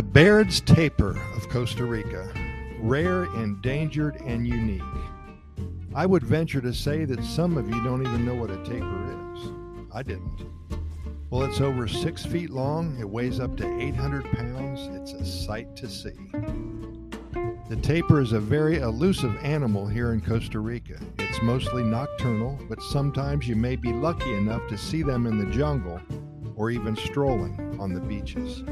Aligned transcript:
The 0.00 0.06
Baird's 0.06 0.62
tapir 0.62 1.10
of 1.36 1.50
Costa 1.50 1.84
Rica, 1.84 2.32
rare, 2.80 3.24
endangered, 3.36 4.16
and 4.22 4.48
unique. 4.48 4.80
I 5.94 6.06
would 6.06 6.22
venture 6.22 6.62
to 6.62 6.72
say 6.72 7.04
that 7.04 7.22
some 7.22 7.58
of 7.58 7.68
you 7.68 7.84
don't 7.84 8.00
even 8.00 8.24
know 8.24 8.34
what 8.34 8.48
a 8.50 8.56
tapir 8.64 9.34
is. 9.34 9.52
I 9.92 10.02
didn't. 10.02 10.46
Well, 11.28 11.42
it's 11.42 11.60
over 11.60 11.86
six 11.86 12.24
feet 12.24 12.48
long, 12.48 12.96
it 12.98 13.06
weighs 13.06 13.40
up 13.40 13.58
to 13.58 13.78
800 13.78 14.24
pounds, 14.32 14.88
it's 14.96 15.12
a 15.12 15.22
sight 15.22 15.76
to 15.76 15.86
see. 15.86 16.16
The 17.68 17.76
tapir 17.82 18.22
is 18.22 18.32
a 18.32 18.40
very 18.40 18.78
elusive 18.78 19.36
animal 19.42 19.86
here 19.86 20.14
in 20.14 20.22
Costa 20.22 20.60
Rica. 20.60 20.98
It's 21.18 21.42
mostly 21.42 21.82
nocturnal, 21.82 22.58
but 22.70 22.80
sometimes 22.84 23.46
you 23.46 23.54
may 23.54 23.76
be 23.76 23.92
lucky 23.92 24.32
enough 24.32 24.66
to 24.70 24.78
see 24.78 25.02
them 25.02 25.26
in 25.26 25.36
the 25.36 25.54
jungle 25.54 26.00
or 26.56 26.70
even 26.70 26.96
strolling 26.96 27.76
on 27.78 27.92
the 27.92 28.00
beaches. 28.00 28.64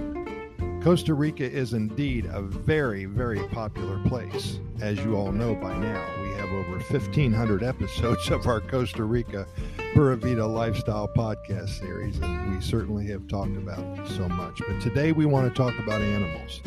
Costa 0.89 1.13
Rica 1.13 1.45
is 1.45 1.75
indeed 1.75 2.25
a 2.33 2.41
very, 2.41 3.05
very 3.05 3.47
popular 3.49 3.99
place. 4.09 4.59
As 4.81 4.97
you 5.01 5.17
all 5.17 5.33
know 5.33 5.55
by 5.55 5.77
now, 5.77 6.03
we 6.23 6.31
have 6.31 6.49
over 6.49 6.79
1,500 6.79 7.63
episodes 7.63 8.31
of 8.31 8.47
our 8.47 8.63
Costa 8.63 9.05
Rica 9.05 9.47
Pura 9.93 10.17
Vida 10.17 10.47
lifestyle 10.47 11.07
podcast 11.07 11.79
series, 11.79 12.19
and 12.21 12.55
we 12.55 12.63
certainly 12.63 13.07
have 13.09 13.29
talked 13.29 13.55
about 13.59 14.09
so 14.09 14.31
much. 14.31 14.63
But 14.67 14.81
today 14.81 15.13
we 15.13 15.27
want 15.27 15.47
to 15.47 15.55
talk 15.55 15.79
about 15.79 16.01
animals. 16.01 16.63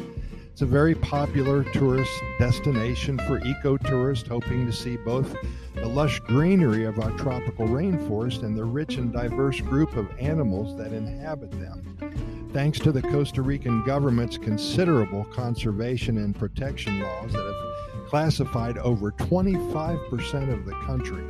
It's 0.52 0.61
a 0.61 0.67
very 0.67 0.94
popular 0.94 1.63
tourist 1.63 2.11
destination 2.38 3.17
for 3.25 3.39
ecotourists 3.39 4.27
hoping 4.27 4.67
to 4.67 4.72
see 4.72 4.97
both 4.97 5.35
the 5.73 5.88
lush 5.88 6.19
greenery 6.19 6.85
of 6.85 6.99
our 6.99 7.09
tropical 7.17 7.67
rainforest 7.67 8.44
and 8.44 8.55
the 8.55 8.66
rich 8.66 8.97
and 8.97 9.11
diverse 9.11 9.59
group 9.61 9.95
of 9.95 10.11
animals 10.19 10.78
that 10.78 10.94
inhabit 10.94 11.50
them. 11.59 12.11
Thanks 12.53 12.80
to 12.80 12.91
the 12.91 13.02
Costa 13.02 13.41
Rican 13.41 13.81
government's 13.85 14.38
considerable 14.38 15.23
conservation 15.23 16.17
and 16.17 16.38
protection 16.38 16.99
laws 16.99 17.31
that 17.31 17.45
have 17.45 18.09
classified 18.09 18.77
over 18.80 19.13
25% 19.13 20.52
of 20.52 20.66
the 20.66 20.73
country 20.85 21.23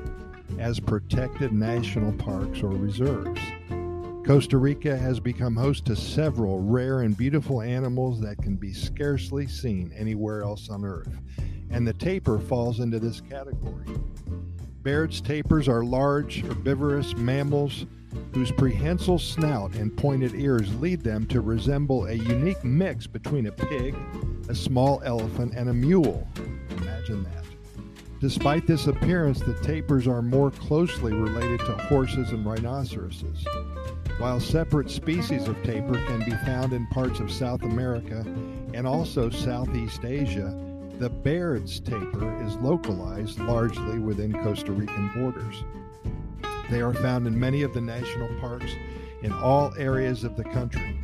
as 0.57 0.79
protected 0.79 1.53
national 1.53 2.11
parks 2.13 2.63
or 2.63 2.69
reserves. 2.69 3.39
Costa 4.25 4.57
Rica 4.57 4.97
has 4.97 5.19
become 5.19 5.55
host 5.55 5.85
to 5.85 5.95
several 5.95 6.59
rare 6.59 7.01
and 7.01 7.15
beautiful 7.15 7.61
animals 7.61 8.19
that 8.21 8.41
can 8.41 8.55
be 8.55 8.73
scarcely 8.73 9.45
seen 9.45 9.93
anywhere 9.95 10.41
else 10.41 10.69
on 10.69 10.83
Earth, 10.83 11.19
and 11.69 11.87
the 11.87 11.93
tapir 11.93 12.39
falls 12.39 12.79
into 12.79 12.97
this 12.97 13.21
category. 13.21 13.85
Baird's 14.81 15.21
tapirs 15.21 15.67
are 15.67 15.85
large, 15.85 16.41
herbivorous 16.41 17.15
mammals 17.15 17.85
whose 18.33 18.51
prehensile 18.51 19.19
snout 19.19 19.73
and 19.75 19.95
pointed 19.95 20.33
ears 20.35 20.73
lead 20.75 21.01
them 21.01 21.25
to 21.27 21.41
resemble 21.41 22.05
a 22.05 22.13
unique 22.13 22.63
mix 22.63 23.07
between 23.07 23.47
a 23.47 23.51
pig, 23.51 23.95
a 24.49 24.55
small 24.55 25.01
elephant, 25.03 25.53
and 25.55 25.69
a 25.69 25.73
mule. 25.73 26.27
Imagine 26.77 27.23
that. 27.23 27.45
Despite 28.19 28.67
this 28.67 28.85
appearance, 28.85 29.39
the 29.39 29.55
tapirs 29.55 30.07
are 30.07 30.21
more 30.21 30.51
closely 30.51 31.11
related 31.11 31.59
to 31.61 31.73
horses 31.73 32.29
and 32.29 32.45
rhinoceroses. 32.45 33.43
While 34.19 34.39
separate 34.39 34.91
species 34.91 35.47
of 35.47 35.55
tapir 35.63 35.95
can 36.05 36.19
be 36.19 36.35
found 36.45 36.73
in 36.73 36.85
parts 36.87 37.19
of 37.19 37.31
South 37.31 37.63
America 37.63 38.23
and 38.75 38.85
also 38.85 39.31
Southeast 39.31 40.05
Asia, 40.05 40.55
the 40.99 41.09
Baird's 41.09 41.79
tapir 41.79 42.45
is 42.45 42.55
localized 42.57 43.39
largely 43.39 43.97
within 43.97 44.31
Costa 44.43 44.71
Rican 44.71 45.09
borders. 45.15 45.63
They 46.71 46.81
are 46.81 46.93
found 46.93 47.27
in 47.27 47.37
many 47.37 47.63
of 47.63 47.73
the 47.73 47.81
national 47.81 48.29
parks 48.39 48.71
in 49.21 49.33
all 49.33 49.73
areas 49.77 50.23
of 50.23 50.37
the 50.37 50.45
country. 50.45 50.97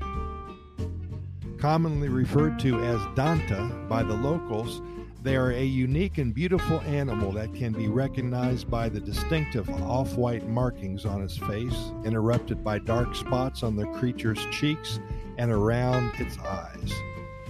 Commonly 1.60 2.08
referred 2.08 2.58
to 2.60 2.82
as 2.86 3.02
Danta 3.16 3.90
by 3.90 4.02
the 4.02 4.14
locals, 4.14 4.82
they 5.24 5.36
are 5.36 5.52
a 5.52 5.64
unique 5.66 6.20
and 6.20 6.34
beautiful 6.34 6.80
animal 6.82 7.34
that 7.34 7.54
can 7.54 7.74
be 7.74 7.90
recognized 7.90 8.72
by 8.72 8.88
the 8.88 9.02
distinctive 9.02 9.70
off 9.70 10.16
white 10.16 10.48
markings 10.48 11.06
on 11.06 11.22
its 11.22 11.38
face, 11.38 11.92
interrupted 12.06 12.64
by 12.64 12.80
dark 12.80 13.14
spots 13.14 13.62
on 13.62 13.76
the 13.76 13.88
creature's 13.88 14.40
cheeks 14.52 15.02
and 15.38 15.52
around 15.52 16.14
its 16.18 16.38
eyes. 16.40 16.94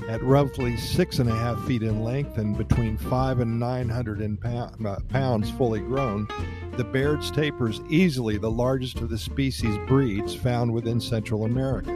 At 0.09 0.24
roughly 0.24 0.78
six 0.78 1.19
and 1.19 1.30
a 1.30 1.35
half 1.35 1.62
feet 1.66 1.84
in 1.84 2.03
length 2.03 2.38
and 2.38 2.58
between 2.58 2.97
five 2.97 3.40
and 3.40 3.59
nine 3.59 3.90
hundred 3.90 4.22
uh, 4.46 5.00
pounds 5.09 5.50
fully 5.52 5.81
grown, 5.81 6.28
the 6.78 6.84
Baird's 6.84 7.30
tapir 7.30 7.69
is 7.69 7.81
easily 7.90 8.38
the 8.38 8.52
largest 8.52 9.00
of 9.00 9.09
the 9.09 9.18
species 9.18 9.78
breeds 9.88 10.34
found 10.34 10.72
within 10.72 11.02
Central 11.02 11.44
America, 11.44 11.91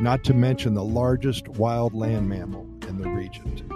not 0.00 0.24
to 0.24 0.34
mention 0.34 0.72
the 0.72 0.84
largest 0.84 1.48
wild 1.48 1.92
land 1.92 2.28
mammal 2.28 2.66
in 2.88 2.96
the 2.96 3.08
region. 3.08 3.68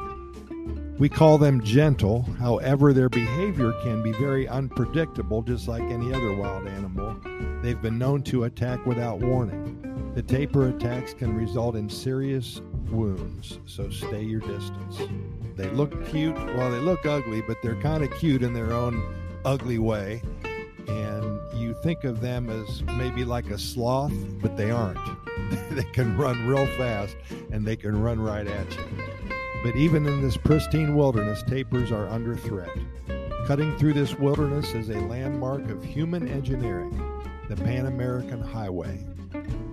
We 0.99 1.11
call 1.11 1.37
them 1.37 1.63
gentle, 1.63 2.23
however, 2.39 2.95
their 2.95 3.11
behavior 3.11 3.73
can 3.83 4.03
be 4.03 4.13
very 4.13 4.49
unpredictable, 4.49 5.43
just 5.43 5.69
like 5.69 5.83
any 5.83 6.15
other 6.15 6.33
wild 6.33 6.67
animal. 6.67 7.15
They've 7.63 7.81
been 7.83 7.99
known 7.99 8.23
to 8.25 8.45
attack 8.45 8.87
without 8.87 9.19
warning. 9.19 9.76
The 10.17 10.23
tapir 10.23 10.69
attacks 10.69 11.13
can 11.13 11.37
result 11.37 11.77
in 11.77 11.91
serious 11.91 12.63
wounds, 12.89 13.59
so 13.67 13.91
stay 13.91 14.23
your 14.23 14.41
distance. 14.41 15.03
They 15.57 15.69
look 15.69 16.07
cute, 16.07 16.35
well, 16.57 16.71
they 16.71 16.79
look 16.79 17.05
ugly, 17.05 17.43
but 17.43 17.59
they're 17.63 17.79
kind 17.83 18.03
of 18.03 18.11
cute 18.13 18.43
in 18.43 18.55
their 18.55 18.73
own 18.73 19.15
ugly 19.45 19.79
way. 19.79 20.23
And 20.89 21.39
you 21.61 21.75
think 21.83 22.05
of 22.05 22.23
them 22.23 22.49
as 22.49 22.83
maybe 22.97 23.27
like 23.27 23.51
a 23.51 23.59
sloth, 23.59 24.15
but 24.41 24.57
they 24.57 24.71
aren't. 24.71 24.99
they 25.73 25.85
can 25.93 26.17
run 26.17 26.49
real 26.49 26.67
fast 26.79 27.15
and 27.53 27.67
they 27.67 27.77
can 27.77 28.01
run 28.01 28.19
right 28.19 28.47
at 28.47 28.75
you. 28.75 28.85
But 29.63 29.77
even 29.77 30.07
in 30.07 30.23
this 30.23 30.39
pristine 30.39 30.97
wilderness, 30.97 31.43
tapirs 31.43 31.93
are 31.93 32.09
under 32.09 32.35
threat. 32.35 32.71
Cutting 33.47 33.77
through 33.77 33.93
this 33.93 34.19
wilderness 34.19 34.73
is 34.73 34.89
a 34.89 34.99
landmark 34.99 35.69
of 35.69 35.85
human 35.85 36.27
engineering, 36.27 36.99
the 37.51 37.57
Pan 37.57 37.85
American 37.85 38.41
Highway. 38.41 39.05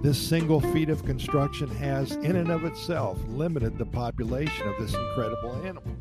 This 0.03 0.21
single 0.21 0.59
feat 0.59 0.89
of 0.89 1.05
construction 1.05 1.69
has, 1.77 2.17
in 2.17 2.35
and 2.35 2.49
of 2.49 2.65
itself, 2.65 3.17
limited 3.29 3.77
the 3.77 3.85
population 3.85 4.67
of 4.67 4.77
this 4.77 4.93
incredible 4.93 5.55
animal. 5.63 5.95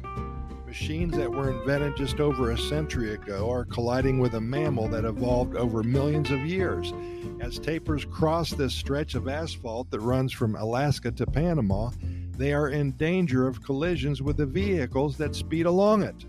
Machines 0.67 1.17
that 1.17 1.31
were 1.31 1.53
invented 1.53 1.95
just 1.97 2.19
over 2.19 2.51
a 2.51 2.59
century 2.59 3.15
ago 3.15 3.49
are 3.49 3.65
colliding 3.65 4.19
with 4.19 4.35
a 4.35 4.41
mammal 4.41 4.89
that 4.89 5.05
evolved 5.05 5.55
over 5.55 5.85
millions 5.85 6.33
of 6.33 6.41
years. 6.41 6.93
As 7.41 7.61
tapirs 7.61 8.05
cross 8.05 8.51
this 8.51 8.75
stretch 8.75 9.15
of 9.15 9.29
asphalt 9.29 9.89
that 9.93 10.01
runs 10.01 10.33
from 10.33 10.57
Alaska 10.57 11.13
to 11.13 11.25
Panama, 11.25 11.91
they 12.37 12.53
are 12.53 12.71
in 12.71 12.97
danger 12.97 13.47
of 13.47 13.63
collisions 13.63 14.21
with 14.21 14.37
the 14.37 14.47
vehicles 14.47 15.17
that 15.19 15.37
speed 15.37 15.67
along 15.67 16.03
it. 16.03 16.27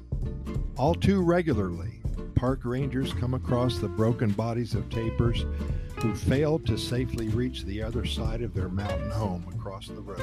All 0.78 0.94
too 0.94 1.24
regularly, 1.24 2.04
park 2.36 2.66
rangers 2.66 3.14
come 3.14 3.34
across 3.34 3.80
the 3.80 3.88
broken 3.88 4.30
bodies 4.30 4.76
of 4.76 4.88
tapirs 4.90 5.44
who 5.98 6.14
failed 6.14 6.66
to 6.68 6.78
safely 6.78 7.30
reach 7.30 7.64
the 7.64 7.82
other 7.82 8.06
side 8.06 8.42
of 8.42 8.54
their 8.54 8.70
mountain 8.70 9.10
home 9.12 9.46
across 9.54 9.88
the 9.88 10.02
road. 10.02 10.22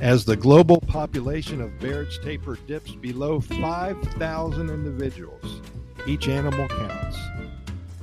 As 0.00 0.24
the 0.24 0.36
global 0.36 0.80
population 0.80 1.60
of 1.60 1.78
Baird's 1.78 2.18
tapir 2.18 2.56
dips 2.66 2.94
below 2.94 3.40
5,000 3.40 4.70
individuals, 4.70 5.60
each 6.06 6.28
animal 6.28 6.68
counts. 6.68 7.18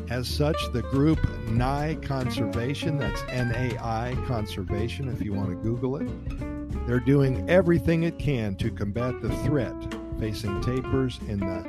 As 0.10 0.28
such, 0.28 0.58
the 0.74 0.82
group 0.82 1.20
NAI 1.48 1.98
Conservation, 2.02 2.98
that's 2.98 3.22
N 3.30 3.52
A 3.56 3.78
I 3.82 4.16
Conservation 4.28 5.08
if 5.08 5.22
you 5.22 5.34
want 5.34 5.50
to 5.50 5.56
Google 5.56 5.98
it, 5.98 6.88
they're 6.88 7.00
doing 7.00 7.50
everything 7.50 8.04
it 8.04 8.18
can 8.18 8.56
to 8.56 8.72
combat 8.72 9.22
the 9.22 9.30
threat 9.44 9.76
facing 10.20 10.60
tapirs 10.62 11.20
in 11.30 11.40
the 11.40 11.66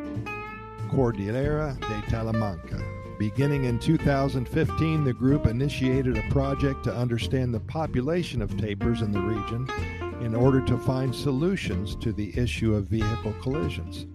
Cordillera 0.90 1.76
de 1.80 2.02
Talamanca. 2.10 3.01
Beginning 3.22 3.66
in 3.66 3.78
2015, 3.78 5.04
the 5.04 5.12
group 5.12 5.46
initiated 5.46 6.18
a 6.18 6.28
project 6.28 6.82
to 6.82 6.92
understand 6.92 7.54
the 7.54 7.60
population 7.60 8.42
of 8.42 8.56
tapirs 8.56 9.00
in 9.00 9.12
the 9.12 9.20
region 9.20 9.68
in 10.22 10.34
order 10.34 10.60
to 10.62 10.76
find 10.76 11.14
solutions 11.14 11.94
to 11.94 12.12
the 12.12 12.36
issue 12.36 12.74
of 12.74 12.86
vehicle 12.86 13.32
collisions. 13.40 14.06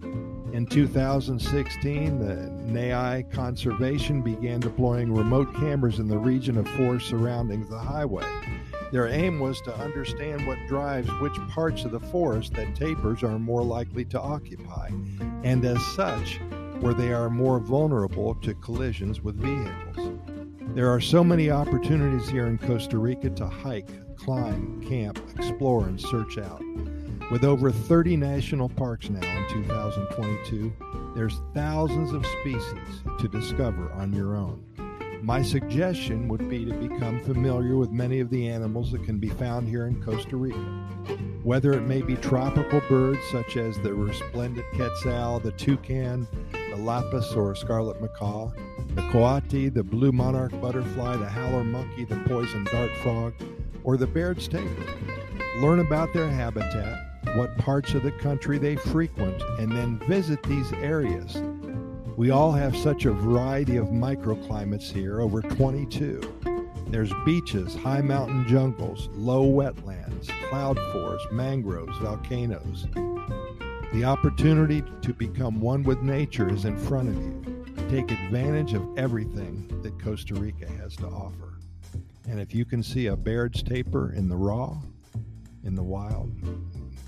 In 0.52 0.66
2016, 0.66 2.18
the 2.18 2.50
NAI 2.70 3.24
Conservation 3.32 4.20
began 4.20 4.60
deploying 4.60 5.14
remote 5.14 5.54
cameras 5.54 6.00
in 6.00 6.08
the 6.08 6.18
region 6.18 6.58
of 6.58 6.68
forest 6.68 7.08
surrounding 7.08 7.66
the 7.70 7.78
highway. 7.78 8.26
Their 8.92 9.08
aim 9.08 9.40
was 9.40 9.58
to 9.62 9.74
understand 9.78 10.46
what 10.46 10.58
drives 10.68 11.08
which 11.22 11.48
parts 11.48 11.86
of 11.86 11.92
the 11.92 12.00
forest 12.00 12.52
that 12.52 12.74
tapirs 12.74 13.22
are 13.22 13.38
more 13.38 13.62
likely 13.62 14.04
to 14.04 14.20
occupy, 14.20 14.90
and 15.44 15.64
as 15.64 15.80
such, 15.96 16.40
where 16.80 16.94
they 16.94 17.12
are 17.12 17.28
more 17.28 17.58
vulnerable 17.58 18.34
to 18.36 18.54
collisions 18.54 19.20
with 19.20 19.36
vehicles. 19.36 20.18
There 20.74 20.90
are 20.90 21.00
so 21.00 21.24
many 21.24 21.50
opportunities 21.50 22.28
here 22.28 22.46
in 22.46 22.58
Costa 22.58 22.98
Rica 22.98 23.30
to 23.30 23.46
hike, 23.46 23.90
climb, 24.16 24.80
camp, 24.86 25.18
explore, 25.36 25.86
and 25.86 26.00
search 26.00 26.38
out. 26.38 26.62
With 27.30 27.44
over 27.44 27.70
30 27.70 28.16
national 28.16 28.68
parks 28.68 29.10
now 29.10 29.20
in 29.20 29.64
2022, 29.64 30.72
there's 31.14 31.40
thousands 31.52 32.12
of 32.12 32.24
species 32.40 33.02
to 33.18 33.28
discover 33.28 33.92
on 33.92 34.12
your 34.12 34.36
own. 34.36 34.64
My 35.20 35.42
suggestion 35.42 36.28
would 36.28 36.48
be 36.48 36.64
to 36.64 36.72
become 36.72 37.20
familiar 37.20 37.76
with 37.76 37.90
many 37.90 38.20
of 38.20 38.30
the 38.30 38.48
animals 38.48 38.92
that 38.92 39.04
can 39.04 39.18
be 39.18 39.28
found 39.28 39.68
here 39.68 39.86
in 39.86 40.02
Costa 40.02 40.36
Rica. 40.36 40.58
Whether 41.42 41.72
it 41.72 41.82
may 41.82 42.02
be 42.02 42.14
tropical 42.14 42.80
birds 42.88 43.20
such 43.30 43.56
as 43.56 43.78
the 43.80 43.92
resplendent 43.92 44.66
quetzal, 44.74 45.40
the 45.40 45.52
toucan, 45.52 46.28
lapis 46.78 47.32
or 47.32 47.54
scarlet 47.54 48.00
macaw, 48.00 48.50
the 48.94 49.02
coati, 49.02 49.72
the 49.72 49.82
blue 49.82 50.12
monarch 50.12 50.58
butterfly, 50.60 51.16
the 51.16 51.28
howler 51.28 51.64
monkey, 51.64 52.04
the 52.04 52.16
poison 52.26 52.64
dart 52.64 52.90
frog, 53.02 53.34
or 53.84 53.96
the 53.96 54.06
Baird's 54.06 54.48
tapir. 54.48 54.86
Learn 55.60 55.80
about 55.80 56.12
their 56.12 56.28
habitat, 56.28 57.36
what 57.36 57.56
parts 57.58 57.94
of 57.94 58.02
the 58.02 58.12
country 58.12 58.58
they 58.58 58.76
frequent, 58.76 59.42
and 59.58 59.70
then 59.72 59.98
visit 60.08 60.42
these 60.44 60.72
areas. 60.74 61.42
We 62.16 62.30
all 62.30 62.52
have 62.52 62.76
such 62.76 63.04
a 63.04 63.12
variety 63.12 63.76
of 63.76 63.86
microclimates 63.86 64.90
here, 64.90 65.20
over 65.20 65.42
22. 65.42 66.20
There's 66.88 67.12
beaches, 67.24 67.74
high 67.74 68.00
mountain 68.00 68.46
jungles, 68.48 69.08
low 69.12 69.44
wetlands, 69.44 70.28
cloud 70.48 70.78
forests, 70.92 71.28
mangroves, 71.30 71.96
volcanoes. 71.98 72.86
The 73.92 74.04
opportunity 74.04 74.84
to 75.00 75.14
become 75.14 75.62
one 75.62 75.82
with 75.82 76.02
nature 76.02 76.52
is 76.52 76.66
in 76.66 76.76
front 76.76 77.08
of 77.08 77.14
you. 77.16 77.64
Take 77.88 78.10
advantage 78.10 78.74
of 78.74 78.86
everything 78.98 79.66
that 79.82 79.98
Costa 79.98 80.34
Rica 80.34 80.70
has 80.72 80.94
to 80.96 81.06
offer. 81.06 81.58
And 82.28 82.38
if 82.38 82.54
you 82.54 82.66
can 82.66 82.82
see 82.82 83.06
a 83.06 83.16
Baird's 83.16 83.62
tapir 83.62 84.12
in 84.12 84.28
the 84.28 84.36
raw, 84.36 84.76
in 85.64 85.74
the 85.74 85.82
wild, 85.82 86.30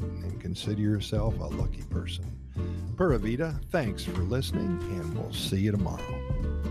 and 0.00 0.40
consider 0.40 0.80
yourself 0.80 1.38
a 1.38 1.44
lucky 1.44 1.82
person. 1.82 2.24
Pura 2.96 3.18
Vida, 3.18 3.60
thanks 3.70 4.02
for 4.02 4.22
listening, 4.22 4.78
and 4.80 5.18
we'll 5.18 5.32
see 5.34 5.58
you 5.58 5.72
tomorrow. 5.72 6.69